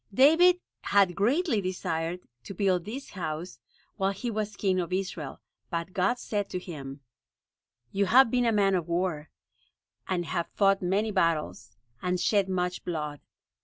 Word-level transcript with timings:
David 0.11 0.59
had 0.81 1.13
greatly 1.15 1.61
desired 1.61 2.21
to 2.45 2.55
build 2.55 2.85
this 2.85 3.11
house 3.11 3.59
while 3.97 4.13
he 4.13 4.31
was 4.31 4.55
king 4.55 4.79
of 4.79 4.91
Israel, 4.91 5.39
but 5.69 5.93
God 5.93 6.17
said 6.17 6.49
to 6.49 6.57
him: 6.57 7.01
"You 7.91 8.07
have 8.07 8.31
been 8.31 8.45
a 8.45 8.51
man 8.51 8.73
of 8.73 8.87
war, 8.87 9.29
and 10.07 10.25
have 10.25 10.47
fought 10.55 10.81
many 10.81 11.11
battles, 11.11 11.77
and 12.01 12.19
shed 12.19 12.49
much 12.49 12.83
blood. 12.83 13.19